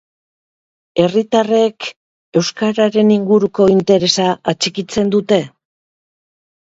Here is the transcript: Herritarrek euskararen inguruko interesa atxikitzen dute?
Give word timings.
Herritarrek 1.03 1.89
euskararen 2.41 3.13
inguruko 3.17 3.69
interesa 3.75 4.27
atxikitzen 4.55 5.13
dute? 5.17 5.43